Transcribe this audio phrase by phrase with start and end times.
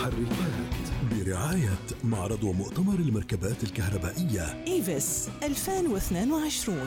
[0.00, 4.64] محركات برعاية معرض ومؤتمر المركبات الكهربائية.
[4.66, 6.78] إيفس 2022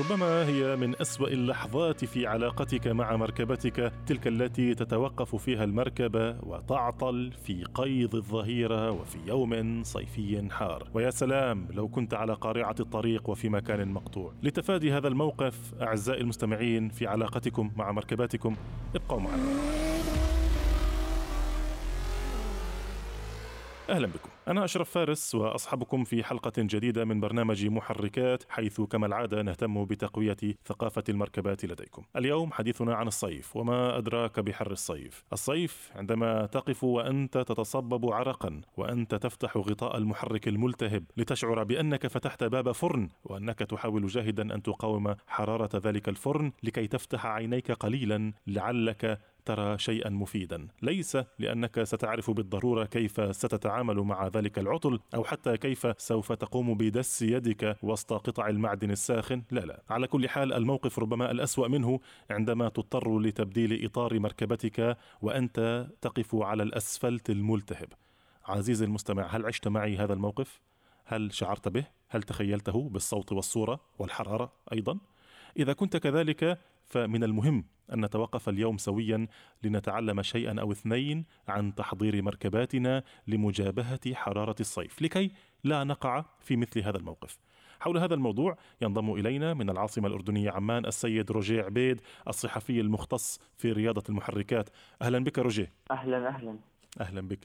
[0.00, 7.32] ربما هي من أسوأ اللحظات في علاقتك مع مركبتك تلك التي تتوقف فيها المركبة وتعطل
[7.44, 10.88] في قيض الظهيرة وفي يوم صيفي حار.
[10.94, 14.32] ويا سلام لو كنت على قارعة الطريق وفي مكان مقطوع.
[14.42, 18.56] لتفادي هذا الموقف أعزائي المستمعين في علاقتكم مع مركباتكم
[18.94, 19.85] ابقوا معنا.
[23.90, 24.28] أهلا بكم.
[24.48, 30.36] أنا أشرف فارس وأصحبكم في حلقة جديدة من برنامج محركات حيث كما العادة نهتم بتقوية
[30.66, 32.02] ثقافة المركبات لديكم.
[32.16, 35.24] اليوم حديثنا عن الصيف وما أدراك بحر الصيف.
[35.32, 42.72] الصيف عندما تقف وأنت تتصبب عرقا وأنت تفتح غطاء المحرك الملتهب لتشعر بأنك فتحت باب
[42.72, 49.78] فرن وأنك تحاول جاهدا أن تقاوم حرارة ذلك الفرن لكي تفتح عينيك قليلا لعلك ترى
[49.78, 50.68] شيئا مفيدا.
[50.82, 57.22] ليس لأنك ستعرف بالضرورة كيف ستتعامل مع ذلك العطل أو حتى كيف سوف تقوم بدس
[57.22, 59.42] يدك وسط قطع المعدن الساخن.
[59.50, 59.82] لا لا.
[59.90, 66.62] على كل حال الموقف ربما الأسوأ منه عندما تضطر لتبديل إطار مركبتك وأنت تقف على
[66.62, 67.88] الأسفلت الملتهب.
[68.44, 70.60] عزيزي المستمع هل عشت معي هذا الموقف؟
[71.04, 74.98] هل شعرت به؟ هل تخيلته بالصوت والصورة والحرارة أيضا؟
[75.56, 79.26] إذا كنت كذلك فمن المهم أن نتوقف اليوم سويا
[79.62, 85.32] لنتعلم شيئا أو اثنين عن تحضير مركباتنا لمجابهة حرارة الصيف لكي
[85.64, 87.38] لا نقع في مثل هذا الموقف.
[87.80, 93.72] حول هذا الموضوع ينضم إلينا من العاصمة الأردنية عمان السيد روجيه عبيد الصحفي المختص في
[93.72, 94.70] رياضة المحركات.
[95.02, 95.72] أهلا بك روجيه.
[95.90, 96.58] أهلا أهلا.
[97.00, 97.38] أهلا بك.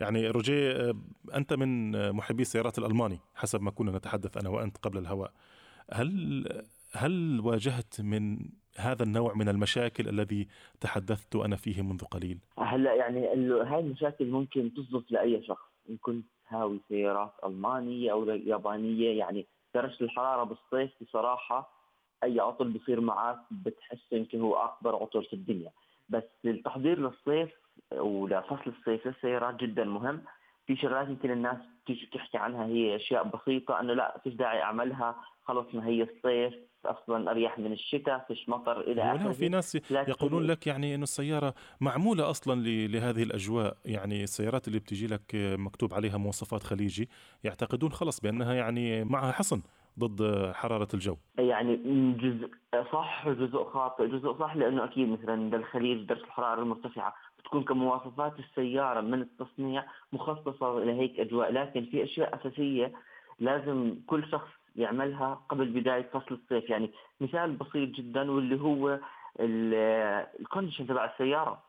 [0.00, 0.94] يعني روجيه
[1.34, 5.32] أنت من محبي السيارات الألماني حسب ما كنا نتحدث أنا وأنت قبل الهواء.
[5.92, 6.44] هل
[6.92, 8.38] هل واجهت من
[8.78, 10.48] هذا النوع من المشاكل الذي
[10.80, 13.26] تحدثت أنا فيه منذ قليل؟ هلا يعني
[13.62, 19.96] هاي المشاكل ممكن تصدف لأي شخص إن كنت هاوي سيارات ألمانية أو يابانية يعني درجة
[20.00, 21.70] الحرارة بالصيف بصراحة
[22.24, 25.70] أي عطل بصير معك بتحس يمكن هو أكبر عطل في الدنيا
[26.08, 27.50] بس التحضير للصيف
[27.92, 30.22] ولفصل الصيف للسيارات جدا مهم
[30.68, 31.56] في شغلات يمكن الناس
[31.86, 36.54] تيجي تحكي عنها هي أشياء بسيطة إنه لا فيش داعي أعملها خلص ما هي الصيف
[36.84, 39.32] أصلا أريح من الشتاء فيش مطر إلى آخره.
[39.32, 45.06] في ناس يقولون لك يعني إنه السيارة معمولة أصلا لهذه الأجواء يعني السيارات اللي بتجي
[45.06, 47.08] لك مكتوب عليها مواصفات خليجي
[47.44, 49.62] يعتقدون خلص بأنها يعني معها حصن
[49.98, 51.16] ضد حرارة الجو.
[51.38, 51.76] يعني
[52.12, 52.50] جزء
[52.92, 54.06] صح وجزء خاطئ.
[54.06, 57.14] جزء صح لأنه أكيد مثلا بالخليج درجة الحرارة المرتفعة
[57.48, 61.52] بتكون كمواصفات السيارة من التصنيع مخصصة لهيك أجواء.
[61.52, 62.92] لكن في أشياء أساسية
[63.38, 66.70] لازم كل شخص يعملها قبل بداية فصل الصيف.
[66.70, 68.98] يعني مثال بسيط جدا واللي هو
[69.40, 71.62] ال condition تبع السيارة.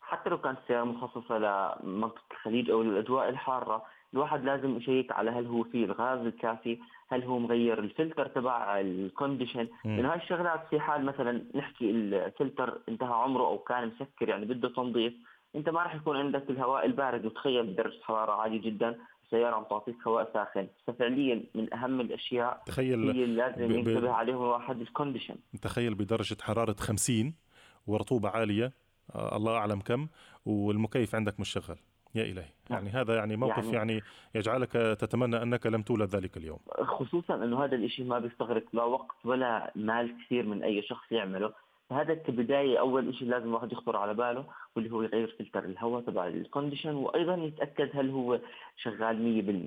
[0.00, 5.46] حتى لو كانت السيارة مخصصة لمنطقة الخليج أو الأجواء الحارة الواحد لازم يشيك على هل
[5.46, 9.68] هو فيه الغاز الكافي هل هو مغير الفلتر تبع ال condition.
[9.84, 14.68] لأنه هاي الشغلات في حال مثلا نحكي الفلتر انتهى عمره أو كان مسكر يعني بده
[14.68, 15.12] تنظيف
[15.56, 17.26] أنت ما راح يكون عندك الهواء البارد.
[17.26, 20.66] وتخيل درجه حرارة عالية جدا السيارة عم تعطيك هواء ساخن.
[20.86, 25.36] ففعليا من أهم الأشياء تخيل هي لازم ينتبه عليهم الواحد الكونديشن.
[25.62, 27.34] تخيل بدرجة حرارة 50
[27.86, 28.72] ورطوبة عالية
[29.14, 30.08] آه الله أعلم كم
[30.46, 31.78] والمكيف عندك مش شغال.
[32.14, 32.48] يا إلهي.
[32.70, 32.86] نعم.
[32.86, 34.02] يعني هذا يعني موقف يعني, يعني
[34.34, 36.58] يجعلك تتمنى أنك لم تولد ذلك اليوم.
[36.82, 41.52] خصوصا أنه هذا الإشي ما بيستغرق لا وقت ولا مال كثير من أي شخص يعمله.
[41.90, 44.44] فهذا كبداية أول شيء لازم الواحد يخطر على باله
[44.76, 48.40] واللي هو يغير فلتر الهواء تبع ال condition وأيضا يتأكد هل هو
[48.76, 49.16] شغال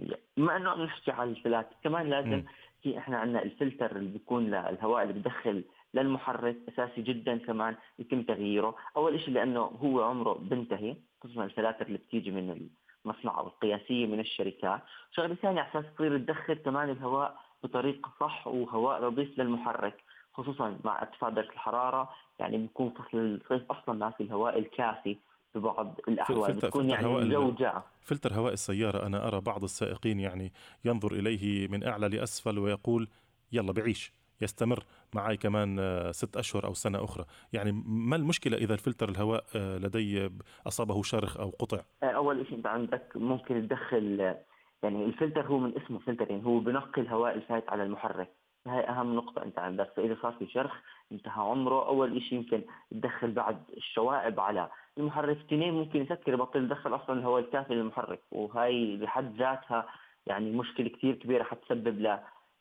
[0.10, 2.44] 100% بما أنه عم نحكي على الفلاتر كمان لازم
[2.84, 5.64] في إحنا عندنا الفلتر اللي بيكون للهواء اللي بدخل
[5.94, 11.98] للمحرك أساسي جدا كمان يتم تغييره، أول شيء لأنه هو عمره بنتهي خصوصا الفلاتر اللي
[11.98, 12.70] بتيجي من
[13.06, 18.48] المصنع أو القياسية من الشركات، شغلة ثانية على أساس تصير تدخل كمان الهواء بطريقة صح
[18.48, 22.10] وهواء نظيف للمحرك، خصوصا مع ارتفاع درجة الحرارة.
[22.40, 25.18] يعني بيكون فصل الصيف أصلا ما في الهواء الكافي
[25.54, 27.54] في بعض الاحوال بتكون يعني الجو
[28.02, 30.54] فلتر هواء السيارة أنا أرى بعض السائقين يعني
[30.86, 33.08] ينظر إليه من أعلى لأسفل ويقول
[33.52, 34.21] يلا بعيش.
[34.42, 34.84] يستمر
[35.16, 35.78] معي كمان
[36.12, 37.26] ست أشهر أو سنة أخرى.
[37.54, 40.30] يعني ما المشكلة إذا الفلتر الهواء لدي
[40.68, 44.36] أصابه شرخ أو قطع؟ أول شيء أنت عندك ممكن تدخل
[44.84, 48.32] يعني الفلتر هو من اسمه فلتر يعني هو بنقي الهواء الفايت على المحرك.
[48.68, 49.94] هاي أهم نقطة أنت عندك.
[49.96, 50.74] فإذا صار في شرخ
[51.12, 51.88] انتهى عمره.
[51.88, 52.62] أول شيء يمكن
[52.92, 58.20] تدخل بعد الشوائب على المحرك اثنين ممكن يسكر يبطل يدخل أصلا الهواء الكافي للمحرك.
[58.32, 59.86] وهاي بحد ذاتها
[60.26, 62.20] يعني مشكلة كثير كبيرة حتسبب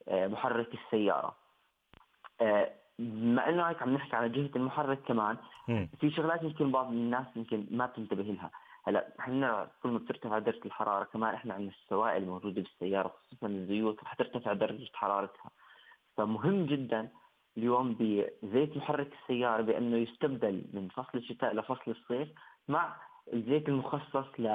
[0.09, 1.37] لمحرك السيارة.
[2.99, 5.37] بما إنه هيك عم نحكي على جهة المحرك كمان
[6.01, 8.51] في شغلات يمكن بعض الناس يمكن ما بتنتبه لها.
[8.87, 14.05] هلأ إحنا كل ما بترتفع درجة الحرارة كمان إحنا عندنا السوائل الموجودة بالسيارة خصوصا الزيوت
[14.05, 15.51] رح ترتفع درجة حرارتها.
[16.17, 17.09] فمهم جدا
[17.57, 22.29] اليوم بزيت محرك السيارة بأنه يستبدل من فصل الشتاء لفصل الصيف
[22.69, 22.97] مع
[23.33, 24.49] الزيت المخصص ل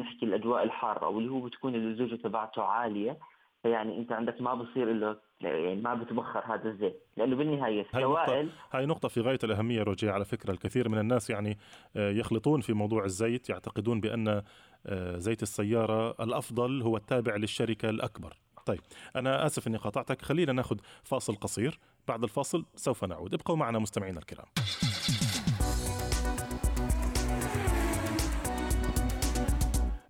[0.00, 3.18] نحكي الأجواء الحارة واللي هو بتكون اللزوجه تبعته عالية.
[3.64, 8.86] فيعني انت عندك ما بصير إلا يعني ما بتبخر هذا الزيت لأنه بالنهاية السوائل هاي
[8.86, 11.58] نقطة في غاية الأهمية روجي على فكرة الكثير من الناس يعني
[11.96, 14.42] آه، يخلطون في موضوع الزيت يعتقدون بأن
[14.86, 18.36] آه، زيت السيارة الأفضل هو التابع للشركة الأكبر.
[18.66, 18.80] طيب
[19.16, 21.78] أنا آسف أني قاطعتك خلينا ناخذ فاصل قصير.
[22.08, 23.34] بعد الفاصل سوف نعود.
[23.34, 24.46] ابقوا معنا مستمعينا الكرام.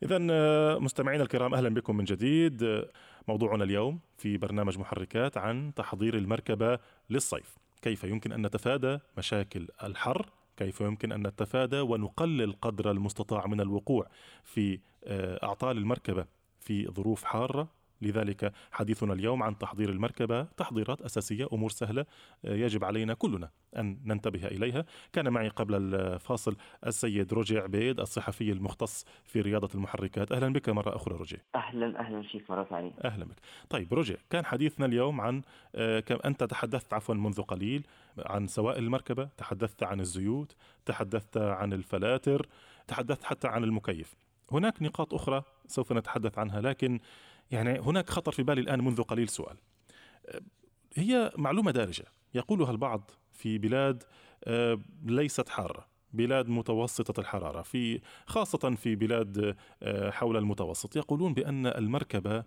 [0.05, 0.19] إذا
[0.79, 2.85] مستمعينا الكرام أهلا بكم من جديد.
[3.29, 6.79] موضوعنا اليوم في برنامج محركات عن تحضير المركبة
[7.11, 7.59] للصيف.
[7.83, 14.09] كيف يمكن أن نتفادى مشاكل الحر؟ كيف يمكن أن نتفادى ونقلل قدر المستطاع من الوقوع
[14.45, 16.27] في آه، أعطال المركبة
[16.61, 17.69] في ظروف حارة؟
[18.05, 22.06] لذلك حديثنا اليوم عن تحضير المركبة تحضيرات أساسية أمور سهلة
[22.45, 24.85] آه، يجب علينا كلنا أن ننتبه إليها.
[25.12, 26.56] كان معي قبل الفاصل
[26.87, 30.33] السيد رجع عبيد الصحفي المختص في رياضة المحركات.
[30.33, 31.39] أهلا بك مرة أخرى رجع.
[31.55, 32.93] أهلا أهلا شيخ مرة ثانية.
[33.05, 33.37] أهلا بك.
[33.71, 34.15] طيب رجع.
[34.31, 35.43] كان حديثنا اليوم عن
[35.75, 37.87] آه، كم أنت تحدثت عفوا منذ قليل
[38.19, 40.56] عن سوائل المركبة تحدثت عن الزيوت
[40.87, 42.47] تحدثت عن الفلاتر
[42.87, 44.15] تحدثت حتى عن المكيف.
[44.53, 47.01] هناك نقاط أخرى سوف نتحدث عنها لكن
[47.50, 49.56] يعني هناك خطر في بالي الآن منذ قليل سؤال.
[50.94, 52.05] هي معلومة دارجة.
[52.35, 54.02] يقولها البعض في بلاد
[54.44, 60.96] آه، ليست حارة بلاد متوسطة الحرارة في خاصة في بلاد آه، حول المتوسط.
[60.96, 62.44] يقولون بأن المركبة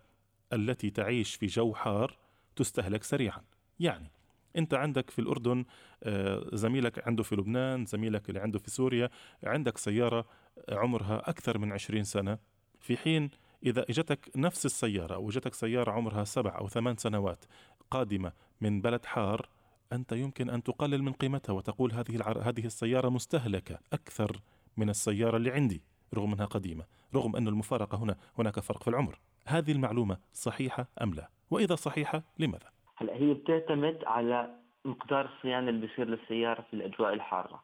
[0.53, 2.17] التي تعيش في جو حار
[2.55, 3.41] تستهلك سريعا.
[3.79, 4.11] يعني
[4.57, 5.65] أنت عندك في الأردن
[6.53, 9.09] زميلك عنده في لبنان زميلك اللي عنده في سوريا
[9.44, 10.25] عندك سيارة
[10.69, 12.38] عمرها أكثر من 20 سنة.
[12.79, 13.29] في حين
[13.65, 17.45] إذا إجتك نفس السيارة أو إجتك سيارة عمرها سبع أو ثمان سنوات
[17.92, 18.31] قادمة
[18.62, 19.50] من بلد حار
[19.94, 22.39] أنت يمكن أن تقلل من قيمتها وتقول هذه العر...
[22.39, 24.31] هذه السيارة مستهلكة أكثر
[24.77, 25.81] من السيارة اللي عندي
[26.13, 26.83] رغم أنها قديمة
[27.15, 29.19] رغم أن المفارقة هنا هناك فرق في العمر.
[29.48, 34.56] هذه المعلومة صحيحة أم لا؟ وإذا صحيحة لماذا؟ هلا هي بتعتمد على
[34.86, 37.63] مقدار الصيانة اللي بيصير للسيارة في الأجواء الحارة.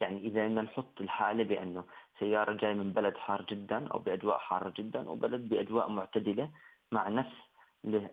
[0.00, 1.84] يعني إذا بدنا نحط الحالة بأنه
[2.18, 6.50] سيارة جاي من بلد حار جدا أو بأجواء حارة جدا أو بلد بأجواء معتدلة
[6.92, 7.32] مع نفس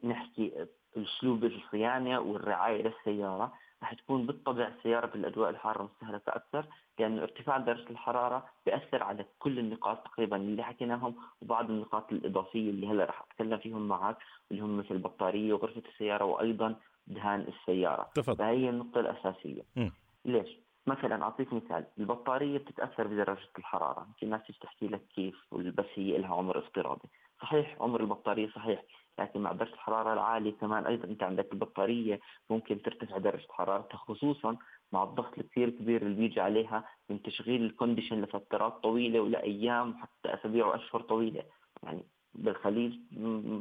[0.04, 0.68] نحكي
[0.98, 3.54] أسلوب الصيانة والرعاية للسيارة
[3.84, 6.66] رح تكون بالطبع السيارة بالأجواء الحارة مستهلكة أكثر
[7.00, 12.88] لأن ارتفاع درجة الحرارة بيأثر على كل النقاط تقريبا اللي حكيناهم وبعض النقاط الإضافية اللي
[12.88, 14.18] هلأ رح أتكلم فيهم معك
[14.52, 16.76] اللي هم مثل البطارية وغرفة السيارة وأيضا
[17.08, 19.90] دهان السيارة تفضل فهي النقطة الأساسية م.
[20.26, 20.50] ليش؟
[20.88, 24.08] مثلا أعطيك مثال البطارية بتتأثر بدرجة الحرارة.
[24.20, 27.10] في ناس تحكي لك كيف بس هي لها عمر افتراضي.
[27.42, 28.84] صحيح عمر البطارية صحيح
[29.20, 32.20] لكن مع درجة الحرارة العالية كمان أيضا أنت عندك البطارية
[32.50, 34.58] ممكن ترتفع درجة حرارتها خصوصا
[34.92, 40.66] مع الضغط الكثير كبير اللي بيجي عليها من تشغيل الكونديشن لفترات طويلة ولايام حتى أسابيع
[40.66, 41.44] وأشهر طويلة.
[41.84, 42.94] يعني بالخليج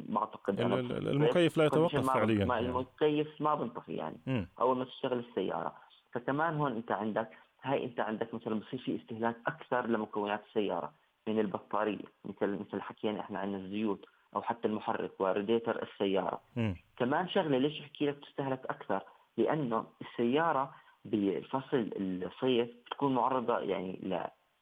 [0.09, 4.21] بعتقد المكيف لا يتوقف فعليا ما المكيف ما بنطفي يعني.
[4.27, 4.47] م.
[4.61, 5.90] أول ما تشتغل السيارة.
[6.13, 7.31] فكمان هون انت عندك
[7.63, 10.93] هاي انت عندك مثلا بصير في استهلاك أكثر لمكونات السيارة
[11.27, 14.05] من البطارية مثل مثل حكينا إحنا عن الزيوت
[14.37, 16.41] أو حتى المحرك وراديتر السيارة.
[16.57, 16.75] م.
[16.97, 19.03] كمان شغلة ليش أحكي لك تستهلك أكثر؟
[19.37, 20.75] لأنه السيارة
[21.05, 23.99] بفصل الصيف بتكون معرضة يعني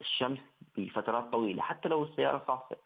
[0.00, 0.38] للشمس
[0.76, 2.76] بفترات طويلة حتى لو السيارة صافيه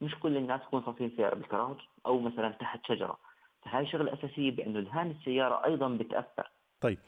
[0.00, 3.18] مش كل الناس تكون صافين سيارة بالكراج أو مثلا تحت شجرة.
[3.62, 6.50] فهي شغلة أساسية بأنه دهان السيارة أيضا بتأثر.
[6.84, 6.98] طيب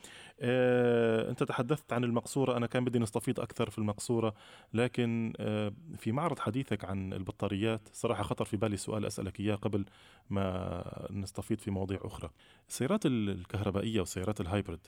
[0.40, 4.34] آه، أنت تحدثت عن المقصورة أنا كان بدي نستفيض أكثر في المقصورة
[4.74, 9.84] لكن آه، في معرض حديثك عن البطاريات صراحة خطر في بالي سؤال أسألك إياه قبل
[10.30, 12.30] ما نستفيض في مواضيع أخرى.
[12.68, 14.86] السيارات الكهربائية والسيارات ال hybrid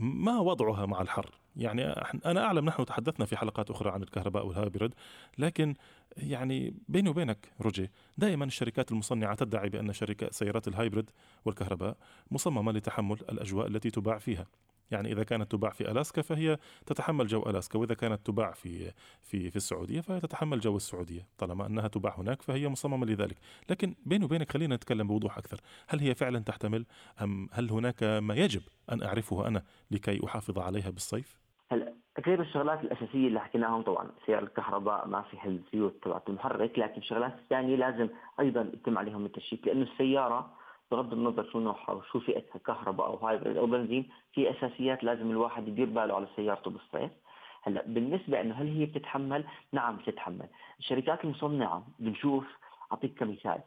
[0.00, 1.30] ما وضعها مع الحر.
[1.56, 1.84] يعني
[2.26, 4.94] أنا أعلم نحن تحدثنا في حلقات أخرى عن الكهرباء وال hybrid
[5.38, 5.74] لكن
[6.16, 11.10] يعني بيني وبينك رجي دائما الشركات المصنعة تدعي بأن شركات سيارات ال hybrid
[11.44, 11.96] والكهرباء
[12.30, 14.46] مصممة لتحمل الأجواء التي تباع فيها.
[14.90, 19.50] يعني إذا كانت تباع في ألاسكا فهي تتحمل جو ألاسكا وإذا كانت تباع في في
[19.50, 21.26] في السعودية فهي تتحمل جو السعودية.
[21.38, 23.36] طالما أنها تباع هناك فهي مصممة لذلك.
[23.70, 25.60] لكن بيني وبينك خلينا نتكلم بوضوح أكثر.
[25.88, 26.86] هل هي فعلا تحتمل؟
[27.22, 28.62] أم هل هناك ما يجب
[28.92, 31.94] أن اعرفه أنا لكي أحافظ عليها بالصيف؟ هلا
[32.26, 37.34] غير الشغلات الأساسية اللي حكيناهم طبعا سيارة الكهرباء ما فيها الزيوت تبعت المحرك لكن الشغلات
[37.38, 38.08] الثانية لازم
[38.40, 40.61] أيضا يتم عليهم التشيك لأنه السيارة
[40.92, 45.68] بغض النظر شو نوعها وشو فئتها كهرباء أو هايبريد أو بنزين في أساسيات لازم الواحد
[45.68, 47.10] يدير باله على سيارته بالصيف.
[47.62, 52.44] هلأ بالنسبة إنه هل هي بتتحمل؟ نعم بتتحمل، الشركات المصنعة بنشوف
[52.92, 53.60] أعطيك كمثال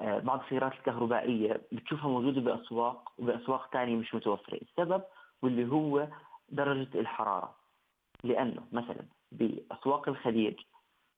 [0.00, 5.02] آه، بعض السيارات الكهربائية بتشوفها موجودة بأسواق وبأسواق ثانية مش متوفرة، السبب
[5.42, 6.08] واللي هو
[6.48, 7.54] درجة الحرارة.
[8.24, 10.54] لأنه مثلا بأسواق الخليج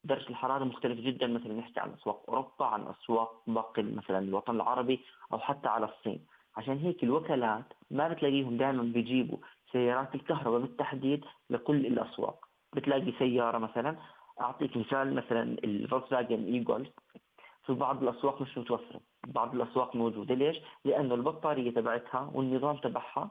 [0.05, 5.01] درجة الحرارة مختلفة جدا مثلا نحكي عن أسواق أوروبا عن أسواق باقي مثلا الوطن العربي
[5.33, 6.27] أو حتى على الصين.
[6.57, 9.39] عشان هيك الوكالات ما بتلاقيهم دائما بيجيبوا
[9.73, 12.49] سيارات الكهرباء بالتحديد لكل الأسواق.
[12.73, 13.97] بتلاقي سيارة مثلا
[14.41, 16.89] أعطيك مثال مثلا الفولكس فاجن اي جولف
[17.67, 20.35] في بعض الأسواق مش متوفرة بعض الأسواق موجودة.
[20.35, 23.31] ليش؟ لأنه البطارية تبعتها والنظام تبعها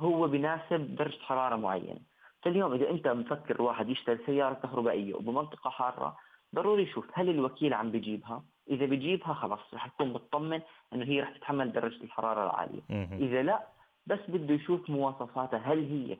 [0.00, 2.00] هو بناسب درجة حرارة معينة.
[2.44, 6.16] فاليوم إذا أنت مفكر واحد يشتري سيارة كهربائية وبمنطقة حارة
[6.54, 10.60] ضروري يشوف هل الوكيل عم بيجيبها؟ إذا بيجيبها خلاص رح يكون مطمن
[10.92, 12.80] إنه هي رح تتحمل درجة الحرارة العالية.
[13.12, 13.66] إذا لا
[14.06, 16.16] بس بده يشوف مواصفاتها هل هي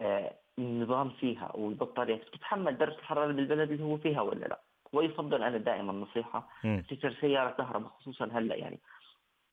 [0.00, 4.60] آه النظام فيها والبطاريات بتتحمل درجة الحرارة بالبلد اللي هو فيها ولا لا؟
[4.92, 6.48] ويفضل أنا دائما نصيحة
[6.88, 8.78] تشتري سيارة كهرباء خصوصا هلأ يعني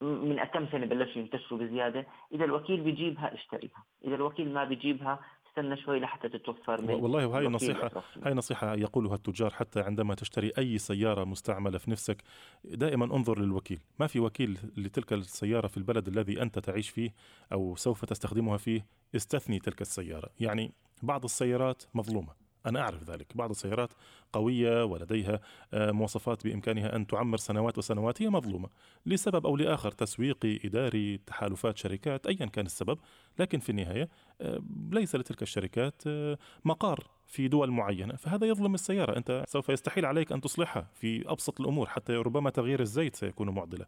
[0.02, 5.20] من كم سنة بلشوا ينتشروا بزيادة إذا الوكيل بيجيبها اشتريها إذا الوكيل ما بيجيبها
[5.58, 10.52] استنى شوي لحتى تتوفر من والله وهي نصيحة هاي نصيحة يقولها التجار حتى عندما تشتري
[10.58, 12.24] أي سيارة مستعملة في نفسك
[12.64, 13.80] دائما انظر للوكيل.
[14.00, 17.14] ما في وكيل لتلك السيارة في البلد الذي أنت تعيش فيه
[17.52, 18.86] أو سوف تستخدمها فيه
[19.16, 20.30] استثني تلك السيارة.
[20.40, 20.72] يعني
[21.04, 22.45] بعض السيارات مظلومة.
[22.66, 23.38] أنا أعرف ذلك.
[23.38, 23.94] بعض السيارات
[24.34, 25.40] قوية ولديها
[25.74, 28.70] آه، مواصفات بإمكانها أن تعمر سنوات وسنوات هي مظلومة.
[29.06, 33.00] لسبب أو لآخر تسويقي إداري تحالفات شركات أيا كان السبب.
[33.40, 34.10] لكن في النهاية
[34.42, 34.60] آه،
[34.92, 38.16] ليس لتلك الشركات آه، مقار في دول معينة.
[38.16, 39.18] فهذا يظلم السيارة.
[39.18, 43.86] أنت سوف يستحيل عليك أن تصلحها في أبسط الأمور حتى ربما تغيير الزيت سيكون معضلة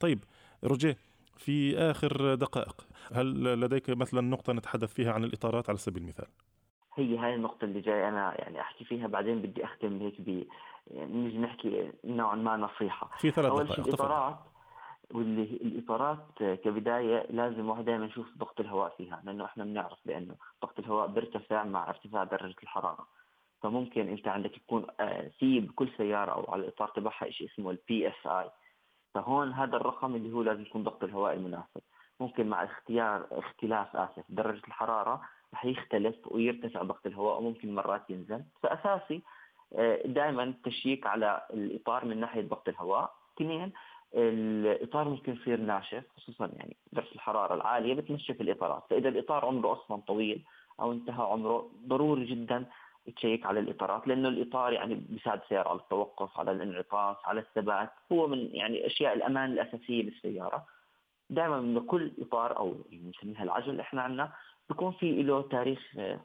[0.00, 0.24] طيب
[0.64, 0.96] روجيه
[1.36, 6.26] في آخر دقائق هل لديك مثلا نقطة نتحدث فيها عن الإطارات على سبيل المثال؟
[6.94, 10.44] هي هاي النقطة اللي جاي أنا يعني أحكي فيها بعدين بدي أختم هيك ب
[10.86, 13.10] يعني نيجي نحكي نوعا ما نصيحة.
[13.18, 14.38] في ثلاث أول شيء الإطارات
[15.14, 20.78] واللي الإطارات كبداية لازم واحد دائما يشوف ضغط الهواء فيها لأنه إحنا بنعرف بأنه ضغط
[20.78, 23.06] الهواء بيرتفع مع ارتفاع درجة الحرارة.
[23.62, 28.08] فممكن أنت عندك يكون آه، في بكل سيارة أو على الإطار تبعها شيء اسمه ال
[28.08, 28.50] PSI
[29.14, 31.80] فهون هذا الرقم اللي هو لازم يكون ضغط الهواء المناسب.
[32.20, 35.20] ممكن مع اختيار اختلاف آسف درجة الحرارة
[35.54, 38.42] رح يختلف ويرتفع ضغط الهواء وممكن مرات ينزل.
[38.62, 39.22] فأساسي
[39.74, 43.12] آه، دائما التشييك على الإطار من ناحية ضغط الهواء.
[43.36, 43.72] اثنين
[44.14, 48.82] الإطار ممكن يصير ناشف خصوصا يعني درجة الحرارة العالية بتنشف الإطارات.
[48.90, 50.44] فإذا الإطار عمره أصلا طويل
[50.80, 52.64] أو انتهى عمره ضروري جدا
[53.16, 57.90] تشيك على الإطارات لأنه الإطار يعني بيساعد السياره على التوقف على الانعطاف على الثبات.
[58.12, 60.66] هو من يعني أشياء الأمان الأساسية للسيارة.
[61.30, 64.32] دائما بكل إطار أو بنسميها العجل إحنا عندنا
[64.70, 65.80] بيكون في له تاريخ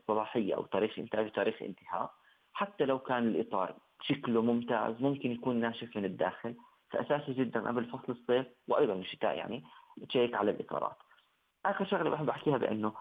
[0.08, 2.12] صلاحية أو تاريخ إنتاج وتاريخ انتهاء
[2.54, 6.56] حتى لو كان الإطار شكله ممتاز ممكن يكون ناشف من الداخل
[6.90, 9.64] فأساسي جدا قبل فصل الصيف وأيضا الشتاء يعني
[10.10, 10.96] تشيك على الإطارات.
[11.66, 12.94] آخر شغلة بحب أحكيها بأنه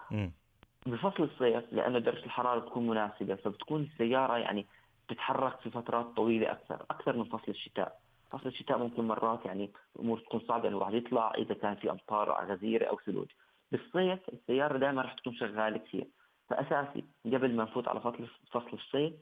[0.85, 4.65] بفصل الصيف لأنه درجة الحرارة بتكون مناسبة فبتكون السيارة يعني
[5.07, 7.99] تتحرك في فترات طويلة أكثر أكثر من فصل الشتاء.
[8.31, 12.45] فصل الشتاء ممكن مرات يعني امور تكون صعبة انه الواحد يطلع إذا كان في أمطار
[12.51, 13.27] غزيرة أو ثلوج.
[13.75, 16.07] بالصيف السيارة دائما رح تكون شغالة كثير.
[16.49, 19.13] فاساسي قبل ما نفوت على فصل فصل الصيف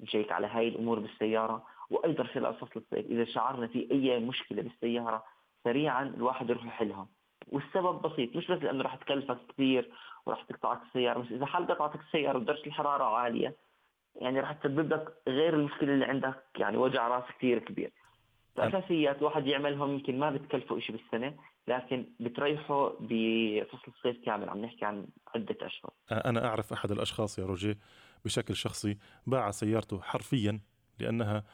[0.00, 5.24] نشيك على هاي الأمور بالسيارة وأيضا خلال فصل الصيف إذا شعرنا في أي مشكلة بالسيارة
[5.64, 7.06] سريعا الواحد يروح يحلها.
[7.48, 9.90] والسبب بسيط مش بس لأنه راح تكلفك كثير
[10.26, 13.56] وراح تقطعك السيارة بس إذا حال قطعتك السيارة ودرجة الحرارة عالية
[14.16, 17.92] يعني راح تسبب لك غير المشكلة اللي عندك يعني وجع رأس كثير كبير.
[18.56, 21.34] فأساسيات واحد يعملهم يمكن ما بتكلفه شيء بالسنة
[21.68, 25.92] لكن بتريحه بفصل الصيف كامل عم نحكي عن عدة أشهر.
[26.12, 27.78] أنا أعرف أحد الأشخاص يا روجي
[28.24, 30.60] بشكل شخصي باع سيارته حرفيا
[30.98, 31.44] لأنها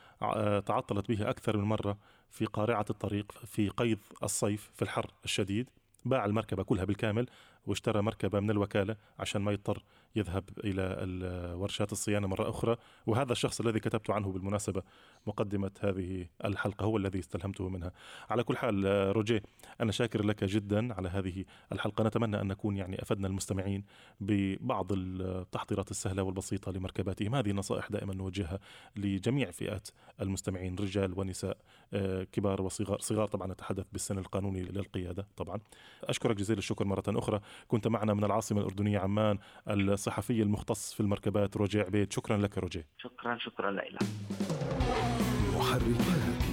[0.61, 1.99] تعطلت به أكثر من مرة
[2.31, 5.71] في قارعة الطريق في قيض الصيف في الحر الشديد.
[6.05, 7.27] باع المركبة كلها بالكامل
[7.69, 9.83] واشترى مركبة من الوكالة عشان ما يضطر
[10.17, 11.09] يذهب إلى
[11.55, 12.77] ورشات الصيانة مرة أخرى.
[13.07, 14.83] وهذا الشخص الذي كتبت عنه بالمناسبة
[15.27, 17.93] مقدمة هذه الحلقة هو الذي استلهمته منها.
[18.31, 18.85] على كل حال
[19.17, 19.43] روجيه
[19.81, 22.05] أنا شاكر لك جدا على هذه الحلقة.
[22.05, 23.85] نتمنى أن نكون يعني أفدنا المستمعين
[24.21, 27.35] ببعض التحضيرات السهلة والبسيطة لمركباتهم.
[27.35, 28.59] هذه نصائح دائما نوجهها
[28.97, 29.89] لجميع فئات
[30.21, 31.57] المستمعين رجال ونساء
[31.93, 33.01] آه، كبار وصغار.
[33.01, 35.61] صغار طبعا نتحدث بالسن القانوني للقيادة طبعا.
[36.05, 37.41] أشكرك جزيل الشكر مرة أخرى.
[37.69, 39.39] كنت معنا من العاصمة الأردنية عمان
[39.69, 42.13] الصحفي المختص في المركبات روجي عبيد.
[42.13, 43.99] شكرا لك روجي شكرا شكرا لك.
[45.57, 46.48] محركات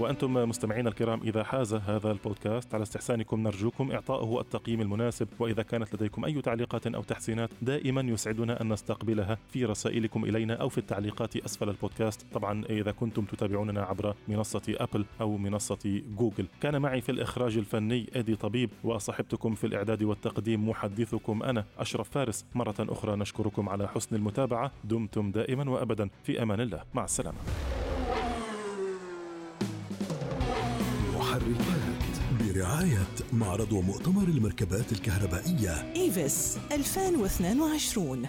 [0.00, 5.94] وأنتم مستمعين الكرام إذا حاز هذا البودكاست على استحسانكم نرجوكم إعطائه التقييم المناسب وإذا كانت
[5.94, 11.36] لديكم أي تعليقات أو تحسينات دائما يسعدنا أن نستقبلها في رسائلكم إلينا أو في التعليقات
[11.36, 12.26] أسفل البودكاست.
[12.32, 16.46] طبعا إذا كنتم تتابعوننا عبر منصة أبل أو منصة جوجل.
[16.60, 22.44] كان معي في الإخراج الفني أدي طبيب وصحبتكم في الإعداد والتقديم محدثكم أنا أشرف فارس.
[22.54, 24.72] مرة أخرى نشكركم على حسن المتابعة.
[24.84, 26.08] دمتم دائما وأبدا.
[26.24, 26.82] في أمان الله.
[26.94, 27.38] مع السلامة.
[31.42, 35.92] محركات برعاية معرض ومؤتمر المركبات الكهربائية.
[35.96, 38.26] إيفس 2022